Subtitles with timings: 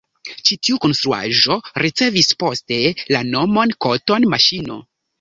[0.49, 2.81] Ĉi tiu konstruaĵo ricevis poste
[3.15, 4.85] la nomon „koton-maŝino“.